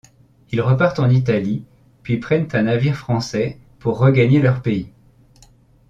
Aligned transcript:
Ils 0.51 0.61
repartent 0.61 0.97
en 0.97 1.11
Italie, 1.11 1.63
puis 2.01 2.17
prennent 2.17 2.47
un 2.53 2.63
navire 2.63 2.95
français 2.95 3.59
pour 3.77 3.99
regagner 3.99 4.39
leur 4.41 4.63
pays. 4.63 4.89